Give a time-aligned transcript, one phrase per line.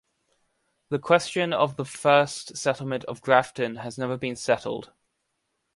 [0.89, 4.91] The question of the first settlement of Grafton has never been settled.